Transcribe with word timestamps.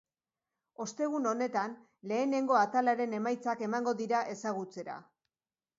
Ostegun 0.85 1.29
honetan, 1.33 1.75
lehenengo 2.13 2.59
atalaren 2.63 3.17
emaitzak 3.21 3.63
emango 3.69 3.99
dira 4.03 4.25
ezagutzera. 4.37 4.99